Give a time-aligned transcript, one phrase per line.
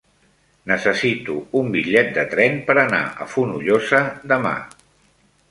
[0.69, 4.03] Necessito un bitllet de tren per anar a Fonollosa
[4.35, 4.57] demà.